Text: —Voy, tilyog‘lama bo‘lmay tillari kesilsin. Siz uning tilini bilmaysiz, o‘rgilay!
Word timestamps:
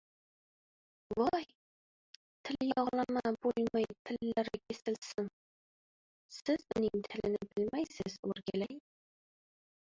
—Voy, 1.17 1.43
tilyog‘lama 2.47 3.33
bo‘lmay 3.47 3.85
tillari 4.11 4.61
kesilsin. 4.63 5.29
Siz 6.39 6.67
uning 6.81 7.05
tilini 7.13 7.51
bilmaysiz, 7.53 8.19
o‘rgilay! 8.31 8.83